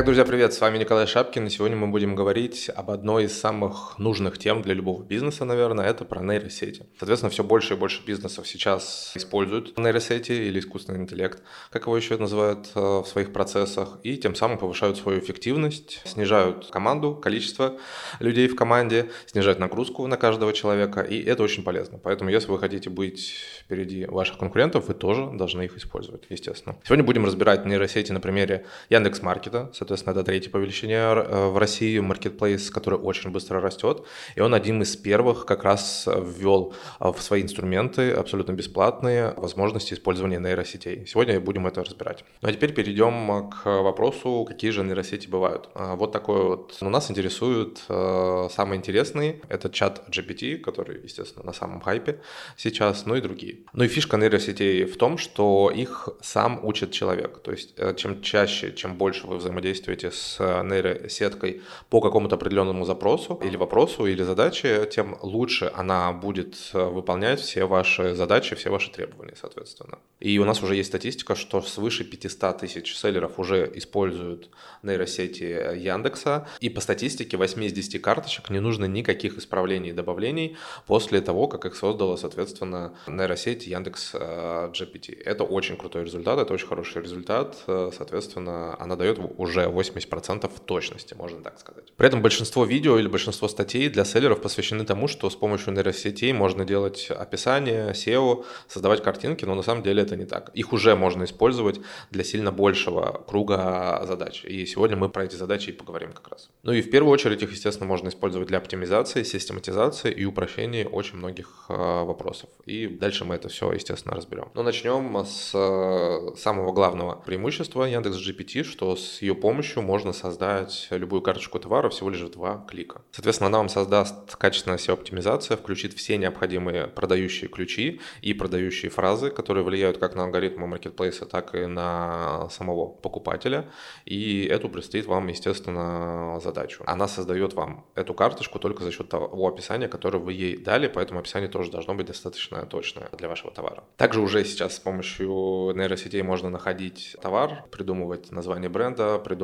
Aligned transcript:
Итак, 0.00 0.06
друзья, 0.06 0.24
привет, 0.24 0.54
с 0.54 0.60
вами 0.62 0.78
Николай 0.78 1.06
Шапкин, 1.06 1.46
и 1.46 1.50
сегодня 1.50 1.76
мы 1.76 1.86
будем 1.88 2.14
говорить 2.14 2.70
об 2.74 2.90
одной 2.90 3.24
из 3.24 3.38
самых 3.38 3.98
нужных 3.98 4.38
тем 4.38 4.62
для 4.62 4.72
любого 4.72 5.02
бизнеса, 5.02 5.44
наверное, 5.44 5.84
это 5.84 6.06
про 6.06 6.22
нейросети. 6.22 6.86
Соответственно, 6.98 7.28
все 7.28 7.44
больше 7.44 7.74
и 7.74 7.76
больше 7.76 8.02
бизнесов 8.06 8.48
сейчас 8.48 9.12
используют 9.14 9.76
нейросети 9.76 10.32
или 10.32 10.58
искусственный 10.58 11.00
интеллект, 11.00 11.42
как 11.70 11.82
его 11.82 11.98
еще 11.98 12.16
называют 12.16 12.70
э, 12.74 12.80
в 12.80 13.04
своих 13.04 13.30
процессах, 13.34 13.98
и 14.02 14.16
тем 14.16 14.34
самым 14.34 14.56
повышают 14.56 14.96
свою 14.96 15.18
эффективность, 15.18 16.00
снижают 16.06 16.70
команду, 16.70 17.14
количество 17.14 17.76
людей 18.20 18.48
в 18.48 18.56
команде, 18.56 19.10
снижают 19.26 19.58
нагрузку 19.58 20.06
на 20.06 20.16
каждого 20.16 20.54
человека, 20.54 21.02
и 21.02 21.22
это 21.22 21.42
очень 21.42 21.62
полезно. 21.62 21.98
Поэтому, 21.98 22.30
если 22.30 22.50
вы 22.50 22.58
хотите 22.58 22.88
быть 22.88 23.34
впереди 23.60 24.06
ваших 24.06 24.38
конкурентов, 24.38 24.88
вы 24.88 24.94
тоже 24.94 25.28
должны 25.34 25.64
их 25.64 25.76
использовать, 25.76 26.24
естественно. 26.30 26.78
Сегодня 26.84 27.04
будем 27.04 27.26
разбирать 27.26 27.66
нейросети 27.66 28.12
на 28.12 28.20
примере 28.20 28.64
Яндекс.Маркета, 28.88 29.70
Соответственно, 29.90 30.20
это 30.20 30.24
третий 30.24 30.50
по 30.50 30.58
величине 30.58 30.94
э, 30.94 31.48
в 31.48 31.58
России 31.58 31.98
маркетплейс, 31.98 32.70
который 32.70 32.96
очень 33.00 33.30
быстро 33.30 33.60
растет. 33.60 34.04
И 34.36 34.40
он 34.40 34.54
один 34.54 34.80
из 34.82 34.94
первых 34.94 35.46
как 35.46 35.64
раз 35.64 36.06
ввел 36.06 36.74
э, 37.00 37.10
в 37.10 37.20
свои 37.20 37.42
инструменты 37.42 38.12
абсолютно 38.12 38.52
бесплатные 38.52 39.34
возможности 39.36 39.94
использования 39.94 40.38
нейросетей. 40.38 41.06
Сегодня 41.06 41.40
будем 41.40 41.66
это 41.66 41.82
разбирать. 41.82 42.24
Ну 42.40 42.48
а 42.48 42.52
теперь 42.52 42.72
перейдем 42.72 43.50
к 43.50 43.64
вопросу, 43.64 44.44
какие 44.46 44.70
же 44.70 44.84
нейросети 44.84 45.26
бывают. 45.26 45.68
А, 45.74 45.96
вот 45.96 46.12
такой 46.12 46.44
вот. 46.44 46.76
У 46.80 46.88
нас 46.88 47.10
интересует 47.10 47.82
э, 47.88 48.48
самый 48.52 48.78
интересный. 48.78 49.42
Это 49.48 49.70
чат 49.70 50.02
GPT, 50.08 50.58
который, 50.58 51.00
естественно, 51.02 51.46
на 51.46 51.52
самом 51.52 51.80
хайпе 51.80 52.20
сейчас, 52.56 53.06
ну 53.06 53.16
и 53.16 53.20
другие. 53.20 53.64
Ну 53.72 53.82
и 53.82 53.88
фишка 53.88 54.16
нейросетей 54.16 54.84
в 54.84 54.96
том, 54.96 55.18
что 55.18 55.72
их 55.74 56.08
сам 56.20 56.60
учит 56.64 56.92
человек. 56.92 57.40
То 57.42 57.50
есть 57.50 57.74
чем 57.96 58.22
чаще, 58.22 58.72
чем 58.72 58.94
больше 58.94 59.26
вы 59.26 59.38
взаимодействуете 59.38 59.69
взаимодействуете 59.70 60.10
с 60.10 60.36
э, 60.40 60.62
нейросеткой 60.64 61.62
по 61.88 62.00
какому-то 62.00 62.36
определенному 62.36 62.84
запросу 62.84 63.40
или 63.44 63.56
вопросу 63.56 64.06
или 64.06 64.22
задаче, 64.22 64.88
тем 64.90 65.16
лучше 65.22 65.72
она 65.74 66.12
будет 66.12 66.56
э, 66.74 66.84
выполнять 66.84 67.40
все 67.40 67.64
ваши 67.64 68.14
задачи, 68.14 68.56
все 68.56 68.70
ваши 68.70 68.90
требования, 68.90 69.34
соответственно. 69.40 69.98
И 70.20 70.38
у 70.38 70.44
нас 70.44 70.62
уже 70.62 70.76
есть 70.76 70.88
статистика, 70.88 71.34
что 71.34 71.62
свыше 71.62 72.04
500 72.04 72.58
тысяч 72.58 72.96
селлеров 72.96 73.38
уже 73.38 73.70
используют 73.74 74.50
нейросети 74.82 75.76
Яндекса. 75.76 76.46
И 76.60 76.68
по 76.68 76.80
статистике 76.80 77.36
8 77.36 77.64
из 77.64 77.72
10 77.72 78.02
карточек 78.02 78.50
не 78.50 78.60
нужно 78.60 78.86
никаких 78.86 79.38
исправлений 79.38 79.90
и 79.90 79.92
добавлений 79.92 80.56
после 80.86 81.20
того, 81.20 81.48
как 81.48 81.64
их 81.64 81.76
создала, 81.76 82.16
соответственно, 82.16 82.92
нейросеть 83.06 83.66
Яндекс 83.66 84.10
э, 84.14 84.70
GPT. 84.72 85.22
Это 85.24 85.44
очень 85.44 85.76
крутой 85.76 86.04
результат, 86.04 86.38
это 86.38 86.52
очень 86.52 86.66
хороший 86.66 87.02
результат. 87.02 87.56
Соответственно, 87.66 88.76
она 88.80 88.96
дает 88.96 89.18
уже 89.38 89.59
уже 89.68 89.90
80% 89.90 90.50
точности, 90.64 91.14
можно 91.14 91.42
так 91.42 91.58
сказать. 91.58 91.92
При 91.96 92.06
этом 92.06 92.22
большинство 92.22 92.64
видео 92.64 92.98
или 92.98 93.08
большинство 93.08 93.48
статей 93.48 93.88
для 93.88 94.04
селлеров 94.04 94.40
посвящены 94.40 94.84
тому, 94.84 95.08
что 95.08 95.28
с 95.30 95.36
помощью 95.36 95.72
нейросетей 95.72 96.32
можно 96.32 96.64
делать 96.64 97.10
описание, 97.10 97.90
SEO, 97.90 98.44
создавать 98.68 99.02
картинки, 99.02 99.44
но 99.44 99.54
на 99.54 99.62
самом 99.62 99.82
деле 99.82 100.02
это 100.02 100.16
не 100.16 100.24
так. 100.24 100.50
Их 100.54 100.72
уже 100.72 100.94
можно 100.94 101.24
использовать 101.24 101.80
для 102.10 102.24
сильно 102.24 102.52
большего 102.52 103.24
круга 103.26 104.02
задач. 104.06 104.44
И 104.44 104.66
сегодня 104.66 104.96
мы 104.96 105.08
про 105.08 105.24
эти 105.24 105.36
задачи 105.36 105.70
и 105.70 105.72
поговорим 105.72 106.12
как 106.12 106.28
раз. 106.28 106.50
Ну 106.62 106.72
и 106.72 106.82
в 106.82 106.90
первую 106.90 107.12
очередь 107.12 107.42
их, 107.42 107.52
естественно, 107.52 107.88
можно 107.88 108.08
использовать 108.08 108.48
для 108.48 108.58
оптимизации, 108.58 109.22
систематизации 109.22 110.12
и 110.12 110.24
упрощения 110.24 110.86
очень 110.86 111.16
многих 111.16 111.66
э, 111.68 111.74
вопросов. 111.74 112.50
И 112.66 112.86
дальше 112.86 113.24
мы 113.24 113.34
это 113.34 113.48
все, 113.48 113.72
естественно, 113.72 114.14
разберем. 114.14 114.48
Но 114.54 114.62
начнем 114.62 115.24
с 115.24 115.52
э, 115.54 116.36
самого 116.36 116.72
главного 116.72 117.16
преимущества 117.16 117.84
Яндекс 117.84 118.16
GPT, 118.16 118.64
что 118.64 118.96
с 118.96 119.22
ее 119.22 119.34
помощью 119.34 119.49
можно 119.52 120.12
создать 120.12 120.88
любую 120.90 121.22
карточку 121.22 121.58
товара 121.58 121.88
всего 121.88 122.10
лишь 122.10 122.20
в 122.20 122.30
два 122.30 122.64
клика. 122.68 123.02
Соответственно, 123.12 123.48
она 123.48 123.58
вам 123.58 123.68
создаст 123.68 124.36
качественная 124.36 124.78
SEO-оптимизация, 124.78 125.56
включит 125.56 125.94
все 125.94 126.16
необходимые 126.16 126.86
продающие 126.86 127.48
ключи 127.48 128.00
и 128.22 128.34
продающие 128.34 128.90
фразы, 128.90 129.30
которые 129.30 129.64
влияют 129.64 129.98
как 129.98 130.14
на 130.14 130.24
алгоритмы 130.24 130.66
маркетплейса, 130.66 131.26
так 131.26 131.54
и 131.54 131.66
на 131.66 132.48
самого 132.50 132.86
покупателя. 132.86 133.70
И 134.04 134.44
эту 134.44 134.68
предстоит 134.68 135.06
вам, 135.06 135.26
естественно, 135.28 136.38
задачу. 136.42 136.84
Она 136.86 137.08
создает 137.08 137.54
вам 137.54 137.86
эту 137.94 138.14
карточку 138.14 138.58
только 138.58 138.84
за 138.84 138.92
счет 138.92 139.08
того 139.08 139.48
описания, 139.48 139.88
которое 139.88 140.18
вы 140.18 140.32
ей 140.32 140.56
дали, 140.56 140.88
поэтому 140.88 141.20
описание 141.20 141.48
тоже 141.48 141.70
должно 141.70 141.94
быть 141.94 142.06
достаточно 142.06 142.66
точное 142.66 143.08
для 143.18 143.28
вашего 143.28 143.52
товара. 143.52 143.84
Также 143.96 144.20
уже 144.20 144.44
сейчас 144.44 144.76
с 144.76 144.80
помощью 144.80 145.72
нейросетей 145.74 146.22
можно 146.22 146.50
находить 146.50 147.16
товар, 147.20 147.64
придумывать 147.70 148.30
название 148.30 148.68
бренда, 148.68 149.18
придумывать 149.18 149.39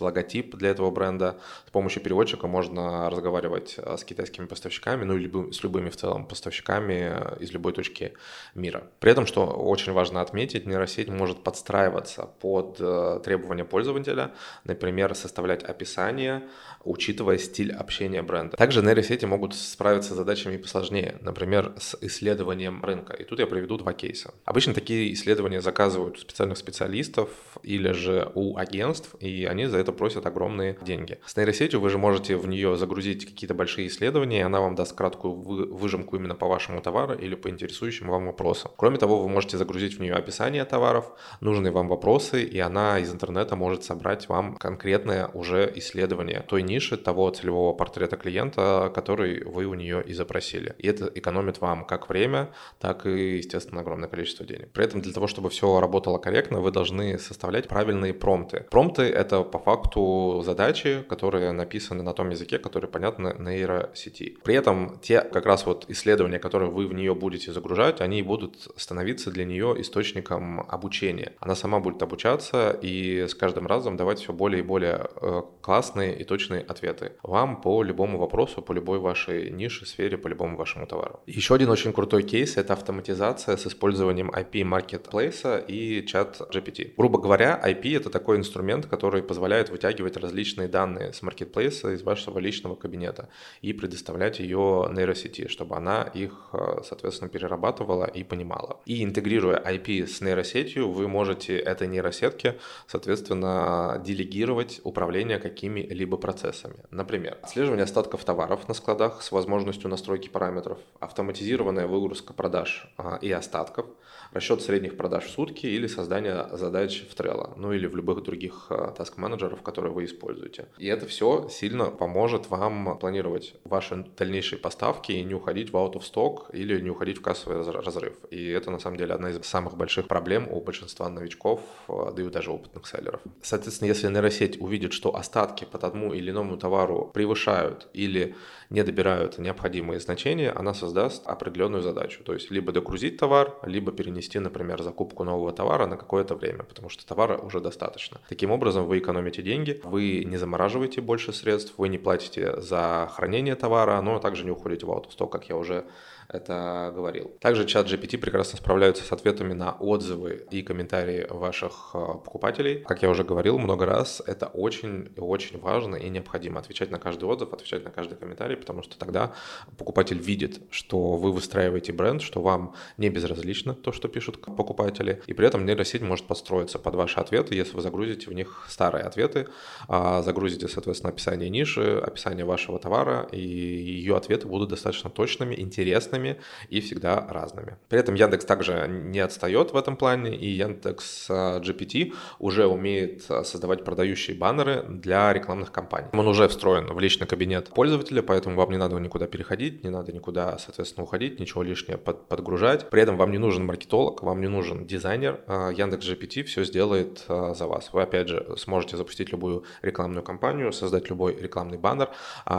логотип 0.00 0.54
для 0.56 0.70
этого 0.70 0.90
бренда. 0.90 1.38
С 1.66 1.70
помощью 1.70 2.02
переводчика 2.02 2.46
можно 2.46 3.10
разговаривать 3.10 3.74
э, 3.78 3.96
с 3.96 4.04
китайскими 4.04 4.46
поставщиками, 4.46 5.04
ну 5.04 5.16
или 5.16 5.52
с 5.52 5.62
любыми 5.62 5.90
в 5.90 5.96
целом 5.96 6.26
поставщиками 6.26 7.10
э, 7.12 7.36
из 7.40 7.52
любой 7.52 7.72
точки 7.72 8.12
мира. 8.54 8.84
При 9.00 9.12
этом, 9.12 9.26
что 9.26 9.46
очень 9.46 9.92
важно 9.92 10.20
отметить, 10.20 10.66
нейросеть 10.66 11.08
может 11.08 11.42
подстраиваться 11.42 12.28
под 12.40 12.76
э, 12.80 13.20
требования 13.24 13.64
пользователя, 13.64 14.32
например, 14.64 15.14
составлять 15.14 15.62
описание, 15.62 16.42
учитывая 16.84 17.38
стиль 17.38 17.72
общения 17.72 18.22
бренда. 18.22 18.56
Также 18.56 18.82
нейросети 18.82 19.24
могут 19.24 19.54
справиться 19.54 20.14
с 20.14 20.16
задачами 20.16 20.56
посложнее, 20.56 21.16
например, 21.20 21.74
с 21.78 21.96
исследованием 22.00 22.84
рынка. 22.84 23.14
И 23.14 23.24
тут 23.24 23.38
я 23.38 23.46
приведу 23.46 23.76
два 23.76 23.92
кейса. 23.92 24.32
Обычно 24.44 24.74
такие 24.74 25.12
исследования 25.12 25.60
заказывают 25.60 26.16
у 26.16 26.20
специальных 26.20 26.58
специалистов 26.58 27.30
или 27.62 27.92
же 27.92 28.30
у 28.34 28.56
агентств, 28.56 29.14
и 29.20 29.39
они 29.44 29.66
за 29.66 29.78
это 29.78 29.92
просят 29.92 30.26
огромные 30.26 30.76
деньги. 30.82 31.18
С 31.26 31.36
нейросетью 31.36 31.80
вы 31.80 31.90
же 31.90 31.98
можете 31.98 32.36
в 32.36 32.46
нее 32.46 32.76
загрузить 32.76 33.26
какие-то 33.26 33.54
большие 33.54 33.88
исследования, 33.88 34.38
и 34.38 34.42
она 34.42 34.60
вам 34.60 34.74
даст 34.74 34.94
краткую 34.96 35.34
выжимку 35.34 36.16
именно 36.16 36.34
по 36.34 36.46
вашему 36.46 36.80
товару 36.80 37.14
или 37.14 37.34
по 37.34 37.48
интересующим 37.48 38.08
вам 38.08 38.26
вопросам. 38.26 38.72
Кроме 38.76 38.98
того, 38.98 39.20
вы 39.22 39.28
можете 39.28 39.56
загрузить 39.56 39.98
в 39.98 40.00
нее 40.00 40.14
описание 40.14 40.64
товаров, 40.64 41.12
нужные 41.40 41.72
вам 41.72 41.88
вопросы, 41.88 42.42
и 42.42 42.58
она 42.58 42.98
из 42.98 43.12
интернета 43.12 43.56
может 43.56 43.84
собрать 43.84 44.28
вам 44.28 44.56
конкретное 44.56 45.28
уже 45.28 45.70
исследование 45.76 46.44
той 46.46 46.62
ниши, 46.62 46.96
того 46.96 47.30
целевого 47.30 47.72
портрета 47.72 48.16
клиента, 48.16 48.90
который 48.94 49.44
вы 49.44 49.66
у 49.66 49.74
нее 49.74 50.02
и 50.02 50.12
запросили. 50.12 50.74
И 50.78 50.88
это 50.88 51.10
экономит 51.14 51.60
вам 51.60 51.84
как 51.84 52.08
время, 52.08 52.50
так 52.78 53.06
и, 53.06 53.36
естественно, 53.36 53.80
огромное 53.80 54.08
количество 54.08 54.46
денег. 54.46 54.70
При 54.72 54.84
этом 54.84 55.00
для 55.00 55.12
того, 55.12 55.26
чтобы 55.26 55.50
все 55.50 55.80
работало 55.80 56.18
корректно, 56.18 56.60
вы 56.60 56.70
должны 56.70 57.18
составлять 57.18 57.68
правильные 57.68 58.14
промпты. 58.14 58.66
Промпты 58.70 59.02
это 59.02 59.29
по 59.30 59.58
факту 59.58 60.42
задачи, 60.44 61.04
которые 61.08 61.52
написаны 61.52 62.02
на 62.02 62.12
том 62.12 62.30
языке, 62.30 62.58
который 62.58 62.88
понятно 62.88 63.34
нейросети. 63.38 64.36
При 64.42 64.54
этом 64.54 64.98
те 65.00 65.20
как 65.20 65.46
раз 65.46 65.66
вот 65.66 65.86
исследования, 65.88 66.38
которые 66.38 66.70
вы 66.70 66.86
в 66.86 66.94
нее 66.94 67.14
будете 67.14 67.52
загружать, 67.52 68.00
они 68.00 68.22
будут 68.22 68.68
становиться 68.76 69.30
для 69.30 69.44
нее 69.44 69.74
источником 69.78 70.60
обучения. 70.60 71.32
Она 71.40 71.54
сама 71.54 71.80
будет 71.80 72.02
обучаться 72.02 72.76
и 72.82 73.26
с 73.28 73.34
каждым 73.34 73.66
разом 73.66 73.96
давать 73.96 74.20
все 74.20 74.32
более 74.32 74.60
и 74.60 74.62
более 74.62 75.08
э, 75.16 75.42
классные 75.60 76.18
и 76.18 76.24
точные 76.24 76.62
ответы 76.62 77.12
вам 77.22 77.60
по 77.60 77.82
любому 77.82 78.18
вопросу, 78.18 78.62
по 78.62 78.72
любой 78.72 78.98
вашей 78.98 79.50
нише, 79.50 79.86
сфере, 79.86 80.18
по 80.18 80.28
любому 80.28 80.56
вашему 80.56 80.86
товару. 80.86 81.20
Еще 81.26 81.54
один 81.54 81.70
очень 81.70 81.92
крутой 81.92 82.22
кейс— 82.22 82.56
это 82.56 82.72
автоматизация 82.72 83.56
с 83.56 83.66
использованием 83.66 84.30
IP 84.30 84.64
маркетплейса 84.64 85.58
и 85.58 86.04
чат 86.06 86.40
GPT. 86.52 86.94
Грубо 86.96 87.18
говоря, 87.18 87.60
IP— 87.64 87.96
это 87.96 88.10
такой 88.10 88.36
инструмент, 88.36 88.86
который 88.86 89.19
который 89.20 89.22
позволяет 89.22 89.70
вытягивать 89.70 90.16
различные 90.16 90.68
данные 90.68 91.12
с 91.12 91.22
маркетплейса 91.22 91.92
из 91.92 92.02
вашего 92.02 92.40
личного 92.40 92.76
кабинета 92.76 93.28
и 93.62 93.72
предоставлять 93.72 94.40
ее 94.40 94.88
нейросети, 94.92 95.48
чтобы 95.48 95.76
она 95.76 96.10
их, 96.16 96.32
э, 96.52 96.82
соответственно, 96.84 97.30
перерабатывала 97.30 98.04
и 98.04 98.24
понимала. 98.24 98.76
И 98.86 99.02
интегрируя 99.04 99.58
IP 99.58 100.06
с 100.06 100.20
нейросетью, 100.20 100.90
вы 100.90 101.08
можете 101.08 101.58
этой 101.58 101.88
нейросетке, 101.88 102.54
соответственно, 102.86 104.00
делегировать 104.04 104.80
управление 104.84 105.38
какими-либо 105.38 106.16
процессами. 106.16 106.76
Например, 106.90 107.36
отслеживание 107.42 107.84
остатков 107.84 108.24
товаров 108.24 108.68
на 108.68 108.74
складах 108.74 109.22
с 109.22 109.32
возможностью 109.32 109.90
настройки 109.90 110.28
параметров, 110.28 110.78
автоматизированная 111.00 111.86
выгрузка 111.86 112.32
продаж 112.32 112.86
а, 112.96 113.18
и 113.22 113.32
остатков, 113.32 113.86
расчет 114.32 114.62
средних 114.62 114.96
продаж 114.96 115.24
в 115.24 115.30
сутки 115.30 115.66
или 115.66 115.88
создание 115.88 116.46
задач 116.52 117.04
в 117.10 117.14
Trello, 117.20 117.52
ну 117.56 117.72
или 117.72 117.86
в 117.86 117.96
любых 117.96 118.22
других 118.22 118.66
э, 118.70 118.92
таск-менеджеров, 119.10 119.62
которые 119.62 119.92
вы 119.92 120.04
используете. 120.04 120.68
И 120.78 120.86
это 120.86 121.06
все 121.06 121.48
сильно 121.48 121.86
поможет 121.86 122.48
вам 122.50 122.98
планировать 122.98 123.54
ваши 123.64 124.04
дальнейшие 124.16 124.58
поставки 124.58 125.12
и 125.12 125.22
не 125.22 125.34
уходить 125.34 125.72
в 125.72 125.76
out 125.76 125.94
of 125.94 126.02
stock 126.02 126.50
или 126.52 126.80
не 126.80 126.90
уходить 126.90 127.18
в 127.18 127.22
кассовый 127.22 127.62
разрыв. 127.62 128.14
И 128.30 128.48
это 128.48 128.70
на 128.70 128.78
самом 128.78 128.96
деле 128.96 129.14
одна 129.14 129.30
из 129.30 129.44
самых 129.44 129.76
больших 129.76 130.08
проблем 130.08 130.48
у 130.50 130.60
большинства 130.60 131.08
новичков, 131.08 131.60
э, 131.88 132.12
да 132.16 132.22
и 132.22 132.30
даже 132.30 132.50
опытных 132.50 132.86
селлеров. 132.86 133.20
Соответственно, 133.42 133.88
если 133.88 134.08
нейросеть 134.08 134.60
увидит, 134.60 134.92
что 134.92 135.14
остатки 135.16 135.64
по 135.64 135.78
тому 135.78 136.14
или 136.14 136.30
иному 136.30 136.56
товару 136.56 137.10
превышают 137.12 137.88
или 137.92 138.34
не 138.70 138.84
добирают 138.84 139.38
необходимые 139.38 140.00
значения, 140.00 140.50
она 140.50 140.74
создаст 140.74 141.26
определенную 141.26 141.82
задачу. 141.82 142.22
То 142.24 142.34
есть 142.34 142.50
либо 142.50 142.72
догрузить 142.72 143.16
товар, 143.16 143.56
либо 143.64 143.92
перенести, 143.92 144.38
например, 144.38 144.82
закупку 144.82 145.24
нового 145.24 145.52
товара 145.52 145.86
на 145.86 145.96
какое-то 145.96 146.36
время, 146.36 146.62
потому 146.62 146.88
что 146.88 147.06
товара 147.06 147.36
уже 147.36 147.60
достаточно. 147.60 148.20
Таким 148.28 148.52
образом, 148.52 148.86
вы 148.90 148.98
экономите 148.98 149.40
деньги, 149.40 149.80
вы 149.84 150.24
не 150.24 150.36
замораживаете 150.36 151.00
больше 151.00 151.32
средств, 151.32 151.74
вы 151.76 151.88
не 151.88 151.96
платите 151.96 152.60
за 152.60 153.08
хранение 153.14 153.54
товара, 153.54 154.00
но 154.00 154.18
также 154.18 154.44
не 154.44 154.50
уходите 154.50 154.84
в 154.84 154.90
аутосток, 154.90 155.30
как 155.30 155.48
я 155.48 155.56
уже 155.56 155.84
это 156.32 156.92
говорил. 156.94 157.32
Также 157.40 157.66
чат 157.66 157.86
GPT 157.86 158.18
прекрасно 158.18 158.58
справляется 158.58 159.04
с 159.04 159.12
ответами 159.12 159.52
на 159.52 159.72
отзывы 159.72 160.46
и 160.50 160.62
комментарии 160.62 161.26
ваших 161.28 161.90
э, 161.94 161.98
покупателей. 162.24 162.80
Как 162.80 163.02
я 163.02 163.10
уже 163.10 163.24
говорил 163.24 163.58
много 163.58 163.86
раз, 163.86 164.22
это 164.26 164.46
очень 164.46 165.12
и 165.16 165.20
очень 165.20 165.58
важно 165.58 165.96
и 165.96 166.08
необходимо 166.08 166.60
отвечать 166.60 166.90
на 166.90 166.98
каждый 166.98 167.24
отзыв, 167.24 167.52
отвечать 167.52 167.84
на 167.84 167.90
каждый 167.90 168.16
комментарий, 168.16 168.56
потому 168.56 168.82
что 168.82 168.98
тогда 168.98 169.32
покупатель 169.76 170.18
видит, 170.18 170.60
что 170.70 171.14
вы 171.14 171.32
выстраиваете 171.32 171.92
бренд, 171.92 172.22
что 172.22 172.40
вам 172.40 172.74
не 172.96 173.08
безразлично 173.08 173.74
то, 173.74 173.92
что 173.92 174.08
пишут 174.08 174.40
покупатели, 174.40 175.22
и 175.26 175.32
при 175.32 175.46
этом 175.46 175.66
нейросеть 175.66 176.02
может 176.02 176.26
подстроиться 176.26 176.78
под 176.78 176.94
ваши 176.94 177.18
ответы, 177.18 177.54
если 177.54 177.74
вы 177.74 177.82
загрузите 177.82 178.30
в 178.30 178.32
них 178.32 178.66
старые 178.68 179.04
ответы, 179.04 179.48
а 179.88 180.22
загрузите, 180.22 180.68
соответственно, 180.68 181.12
описание 181.12 181.50
ниши, 181.50 181.98
описание 181.98 182.44
вашего 182.44 182.78
товара, 182.78 183.28
и 183.32 183.40
ее 183.40 184.16
ответы 184.16 184.46
будут 184.46 184.70
достаточно 184.70 185.10
точными, 185.10 185.54
интересными, 185.58 186.19
интересными 186.20 186.40
и 186.68 186.80
всегда 186.80 187.26
разными. 187.28 187.76
При 187.88 187.98
этом 187.98 188.14
Яндекс 188.14 188.44
также 188.44 188.86
не 188.88 189.20
отстает 189.20 189.72
в 189.72 189.76
этом 189.76 189.96
плане, 189.96 190.36
и 190.36 190.48
Яндекс 190.48 191.26
а, 191.30 191.60
GPT 191.60 192.12
уже 192.38 192.66
умеет 192.66 193.24
а, 193.28 193.44
создавать 193.44 193.84
продающие 193.84 194.36
баннеры 194.36 194.84
для 194.88 195.32
рекламных 195.32 195.72
кампаний. 195.72 196.08
Он 196.12 196.28
уже 196.28 196.48
встроен 196.48 196.86
в 196.86 197.00
личный 197.00 197.26
кабинет 197.26 197.68
пользователя, 197.68 198.22
поэтому 198.22 198.56
вам 198.56 198.70
не 198.70 198.76
надо 198.76 198.98
никуда 199.00 199.26
переходить, 199.26 199.84
не 199.84 199.90
надо 199.90 200.12
никуда, 200.12 200.58
соответственно, 200.58 201.04
уходить, 201.04 201.40
ничего 201.40 201.62
лишнего 201.62 201.96
под, 201.96 202.28
подгружать. 202.28 202.90
При 202.90 203.02
этом 203.02 203.16
вам 203.16 203.30
не 203.30 203.38
нужен 203.38 203.64
маркетолог, 203.64 204.22
вам 204.22 204.40
не 204.40 204.48
нужен 204.48 204.86
дизайнер. 204.86 205.40
А, 205.46 205.70
Яндекс 205.70 206.06
GPT 206.06 206.42
все 206.44 206.64
сделает 206.64 207.24
за 207.28 207.66
вас. 207.66 207.92
Вы, 207.92 208.02
опять 208.02 208.28
же, 208.28 208.54
сможете 208.56 208.96
запустить 208.96 209.32
любую 209.32 209.64
рекламную 209.82 210.22
кампанию, 210.22 210.72
создать 210.72 211.08
любой 211.08 211.36
рекламный 211.36 211.78
баннер 211.78 212.10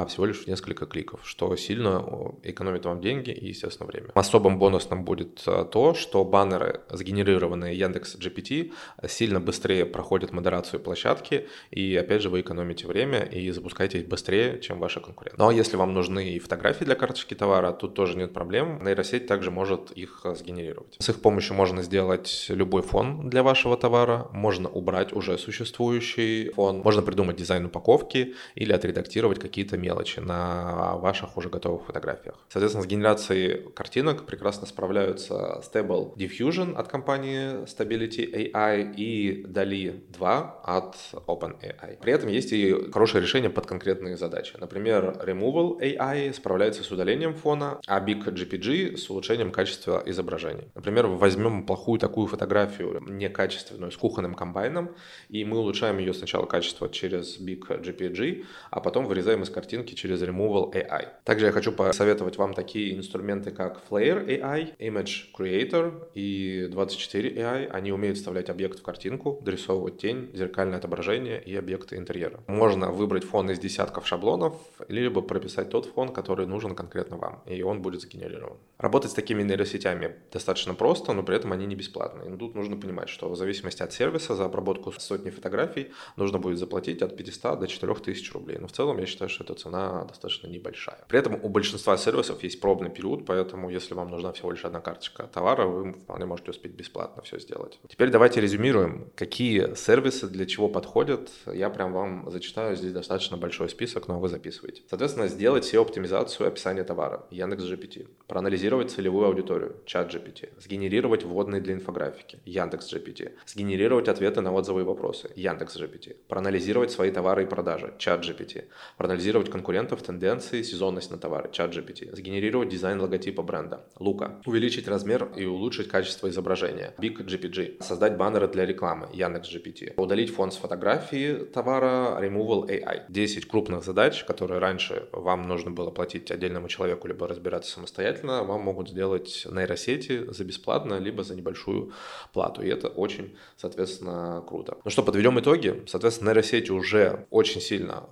всего 0.08 0.26
лишь 0.26 0.44
в 0.44 0.48
несколько 0.48 0.86
кликов, 0.86 1.22
что 1.24 1.56
сильно 1.56 2.02
экономит 2.44 2.86
вам 2.86 3.02
деньги 3.02 3.32
и 3.42 3.48
естественно, 3.48 3.88
время. 3.88 4.10
Особым 4.14 4.60
бонусом 4.60 5.04
будет 5.04 5.44
э, 5.48 5.66
то, 5.72 5.94
что 5.94 6.24
баннеры, 6.24 6.82
сгенерированные 6.90 7.76
Яндекс 7.76 8.16
GPT, 8.16 8.72
сильно 9.08 9.40
быстрее 9.40 9.86
проходят 9.86 10.32
модерацию 10.32 10.80
площадки, 10.80 11.48
и 11.72 11.96
опять 11.96 12.22
же 12.22 12.30
вы 12.30 12.42
экономите 12.42 12.88
время 12.88 13.20
и 13.24 13.50
запускаете 13.52 14.00
их 14.00 14.08
быстрее, 14.08 14.60
чем 14.62 14.80
ваши 14.80 15.00
конкуренты. 15.00 15.38
Но 15.38 15.50
если 15.52 15.76
вам 15.76 15.94
нужны 15.94 16.30
и 16.30 16.40
фотографии 16.40 16.86
для 16.86 16.96
карточки 16.96 17.34
товара, 17.34 17.72
тут 17.72 17.96
тоже 17.96 18.16
нет 18.18 18.32
проблем. 18.32 18.84
Нейросеть 18.84 19.26
также 19.26 19.50
может 19.50 19.92
их 19.92 20.22
э, 20.24 20.36
сгенерировать. 20.36 20.98
С 21.00 21.10
их 21.10 21.22
помощью 21.22 21.56
можно 21.56 21.82
сделать 21.82 22.46
любой 22.50 22.84
фон 22.84 23.30
для 23.30 23.42
вашего 23.42 23.76
товара, 23.76 24.28
можно 24.32 24.70
убрать 24.70 25.14
уже 25.14 25.38
существующий 25.38 26.52
фон, 26.52 26.82
можно 26.84 27.02
придумать 27.02 27.38
дизайн 27.38 27.66
упаковки 27.66 28.36
или 28.54 28.72
отредактировать 28.72 29.40
какие-то 29.40 29.78
мелочи 29.78 30.20
на 30.20 30.96
ваших 30.98 31.38
уже 31.38 31.50
готовых 31.50 31.86
фотографиях. 31.86 32.36
Соответственно, 32.50 32.84
с 32.84 32.88
генерацией 32.88 33.31
картинок 33.74 34.26
прекрасно 34.26 34.68
справляются 34.68 35.62
Stable 35.62 36.16
Diffusion 36.16 36.76
от 36.76 36.88
компании 36.88 37.64
Stability 37.66 38.52
AI 38.52 38.94
и 38.96 39.44
DALI 39.46 40.04
2 40.12 40.62
от 40.64 40.96
OpenAI. 41.28 41.98
При 42.02 42.14
этом 42.14 42.30
есть 42.30 42.52
и 42.52 42.92
хорошее 42.92 43.22
решение 43.22 43.50
под 43.50 43.66
конкретные 43.66 44.18
задачи. 44.18 44.56
Например, 44.60 45.18
Removal 45.26 45.80
AI 45.80 46.34
справляется 46.34 46.84
с 46.84 46.92
удалением 46.92 47.34
фона, 47.34 47.80
а 47.88 48.00
Big 48.06 48.24
GPG 48.24 48.98
с 48.98 49.10
улучшением 49.10 49.52
качества 49.52 50.04
изображений. 50.06 50.72
Например, 50.76 51.08
возьмем 51.08 51.66
плохую 51.66 52.00
такую 52.00 52.28
фотографию, 52.28 53.02
некачественную, 53.08 53.92
с 53.92 53.98
кухонным 53.98 54.34
комбайном, 54.34 54.96
и 55.30 55.46
мы 55.46 55.58
улучшаем 55.58 55.98
ее 55.98 56.14
сначала 56.14 56.46
качество 56.46 56.90
через 56.90 57.40
Big 57.40 57.68
GPG, 57.68 58.46
а 58.70 58.80
потом 58.80 59.06
вырезаем 59.06 59.44
из 59.44 59.50
картинки 59.50 59.94
через 59.94 60.22
Removal 60.22 60.74
AI. 60.74 61.08
Также 61.24 61.46
я 61.48 61.52
хочу 61.52 61.72
посоветовать 61.72 62.38
вам 62.38 62.54
такие 62.54 62.96
инструменты, 62.96 63.21
инструменты 63.22 63.52
как 63.52 63.82
Flare 63.90 64.26
AI, 64.26 64.76
Image 64.80 65.32
Creator 65.38 66.08
и 66.16 66.68
24 66.72 67.30
AI, 67.36 67.68
они 67.68 67.92
умеют 67.92 68.18
вставлять 68.18 68.50
объект 68.50 68.80
в 68.80 68.82
картинку, 68.82 69.40
дорисовывать 69.44 70.00
тень, 70.00 70.32
зеркальное 70.34 70.80
отображение 70.80 71.42
и 71.42 71.56
объекты 71.56 71.98
интерьера. 71.98 72.40
Можно 72.48 72.92
выбрать 72.92 73.24
фон 73.24 73.52
из 73.52 73.60
десятков 73.60 74.08
шаблонов, 74.08 74.56
либо 74.88 75.22
прописать 75.22 75.70
тот 75.70 75.86
фон, 75.86 76.10
который 76.10 76.48
нужен 76.48 76.76
конкретно 76.76 77.18
вам, 77.18 77.44
и 77.46 77.62
он 77.62 77.82
будет 77.82 78.02
сгенерирован. 78.02 78.58
Работать 78.80 79.12
с 79.12 79.14
такими 79.14 79.44
нейросетями 79.44 80.16
достаточно 80.32 80.74
просто, 80.74 81.14
но 81.14 81.22
при 81.22 81.36
этом 81.36 81.52
они 81.52 81.68
не 81.68 81.76
бесплатные. 81.76 82.30
Но 82.30 82.38
тут 82.38 82.56
нужно 82.56 82.78
понимать, 82.78 83.10
что 83.10 83.30
в 83.30 83.36
зависимости 83.36 83.84
от 83.84 83.94
сервиса 83.94 84.36
за 84.36 84.46
обработку 84.46 84.92
сотни 84.98 85.30
фотографий 85.30 85.92
нужно 86.18 86.40
будет 86.40 86.58
заплатить 86.58 87.04
от 87.04 87.16
500 87.16 87.60
до 87.60 87.68
4000 87.68 88.34
рублей. 88.34 88.58
Но 88.60 88.68
в 88.68 88.72
целом 88.72 88.98
я 88.98 89.06
считаю, 89.06 89.30
что 89.30 89.44
эта 89.44 89.54
цена 89.54 90.06
достаточно 90.06 90.48
небольшая. 90.48 90.98
При 91.08 91.20
этом 91.20 91.40
у 91.44 91.50
большинства 91.50 91.96
сервисов 91.98 92.42
есть 92.44 92.60
пробный 92.60 92.90
период, 92.90 93.11
поэтому 93.18 93.70
если 93.70 93.94
вам 93.94 94.10
нужна 94.10 94.32
всего 94.34 94.52
лишь 94.52 94.66
одна 94.66 94.80
карточка 94.80 95.24
товара, 95.24 95.66
вы 95.66 95.94
вполне 95.94 96.26
можете 96.26 96.52
успеть 96.52 96.74
бесплатно 96.74 97.22
все 97.24 97.40
сделать. 97.40 97.80
Теперь 97.88 98.10
давайте 98.10 98.42
резюмируем, 98.42 99.12
какие 99.16 99.76
сервисы 99.76 100.28
для 100.28 100.46
чего 100.46 100.70
подходят. 100.70 101.30
Я 101.46 101.70
прям 101.70 101.94
вам 101.94 102.30
зачитаю, 102.32 102.76
здесь 102.76 102.94
достаточно 102.94 103.38
большой 103.38 103.70
список, 103.70 104.08
но 104.08 104.20
вы 104.20 104.30
записываете. 104.30 104.84
Соответственно, 104.90 105.28
сделать 105.28 105.66
SEO-оптимизацию 105.66 106.48
описания 106.48 106.84
товара, 106.84 107.26
Яндекс 107.30 107.64
GPT, 107.64 108.08
проанализировать 108.28 108.92
целевую 108.92 109.28
аудиторию, 109.28 109.76
чат 109.86 110.14
GPT, 110.14 110.50
сгенерировать 110.60 111.24
вводные 111.24 111.62
для 111.62 111.74
инфографики, 111.74 112.40
Яндекс 112.46 112.94
GPT, 112.94 113.34
сгенерировать 113.46 114.08
ответы 114.08 114.42
на 114.42 114.54
отзывы 114.54 114.82
и 114.82 114.84
вопросы, 114.84 115.30
Яндекс 115.36 115.78
GPT, 115.78 116.16
проанализировать 116.28 116.92
свои 116.92 117.12
товары 117.12 117.44
и 117.44 117.46
продажи, 117.46 117.94
чат 117.98 118.26
GPT, 118.26 118.66
проанализировать 118.98 119.50
конкурентов, 119.50 120.02
тенденции, 120.02 120.62
сезонность 120.62 121.12
на 121.12 121.18
товары, 121.18 121.50
чат 121.52 121.76
GPT, 121.76 122.16
сгенерировать 122.16 122.70
дизайн 122.70 123.01
логотипа 123.02 123.44
бренда. 123.44 123.86
Лука. 124.00 124.42
Увеличить 124.46 124.88
размер 124.88 125.32
и 125.36 125.46
улучшить 125.46 125.88
качество 125.88 126.30
изображения. 126.30 126.94
Big 127.00 127.26
GPG. 127.26 127.84
Создать 127.84 128.18
баннеры 128.18 128.48
для 128.48 128.66
рекламы. 128.66 129.10
Яндекс 129.14 129.54
GPT. 129.54 129.94
Удалить 129.98 130.34
фон 130.34 130.52
с 130.52 130.58
фотографии 130.58 131.46
товара. 131.46 132.20
Removal 132.22 132.68
AI. 132.70 133.04
10 133.10 133.48
крупных 133.48 133.84
задач, 133.84 134.24
которые 134.24 134.60
раньше 134.60 135.08
вам 135.12 135.48
нужно 135.48 135.72
было 135.72 135.92
платить 135.92 136.32
отдельному 136.32 136.68
человеку, 136.68 137.08
либо 137.08 137.28
разбираться 137.28 137.72
самостоятельно, 137.72 138.44
вам 138.44 138.62
могут 138.62 138.90
сделать 138.90 139.48
нейросети 139.50 140.32
за 140.32 140.44
бесплатно, 140.44 141.00
либо 141.00 141.24
за 141.24 141.36
небольшую 141.36 141.92
плату. 142.34 142.62
И 142.62 142.70
это 142.70 142.88
очень, 142.88 143.36
соответственно, 143.58 144.44
круто. 144.48 144.78
Ну 144.84 144.92
что, 144.92 145.04
подведем 145.04 145.40
итоги. 145.40 145.84
Соответственно, 145.88 146.30
нейросети 146.30 146.72
уже 146.72 147.26
очень 147.30 147.62
сильно 147.62 148.08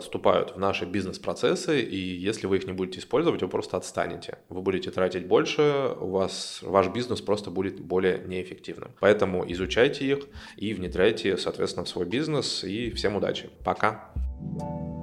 вступают 0.00 0.56
в 0.56 0.58
наши 0.58 0.84
бизнес-процессы, 0.84 1.80
и 1.80 1.96
если 1.96 2.46
вы 2.46 2.56
их 2.56 2.66
не 2.66 2.72
будете 2.72 3.00
использовать, 3.00 3.42
вы 3.42 3.48
просто 3.48 3.76
отстанете 3.76 3.97
станете. 3.98 4.38
Вы 4.48 4.62
будете 4.62 4.90
тратить 4.92 5.26
больше, 5.26 5.94
у 6.00 6.10
вас 6.10 6.60
ваш 6.62 6.88
бизнес 6.88 7.20
просто 7.20 7.50
будет 7.50 7.80
более 7.80 8.18
неэффективным. 8.18 8.92
Поэтому 9.00 9.44
изучайте 9.50 10.04
их 10.04 10.18
и 10.56 10.72
внедряйте, 10.72 11.36
соответственно, 11.36 11.84
в 11.84 11.88
свой 11.88 12.06
бизнес. 12.06 12.62
И 12.62 12.90
всем 12.90 13.16
удачи. 13.16 13.50
Пока. 13.64 14.12
thank 14.60 14.62
you 14.62 14.97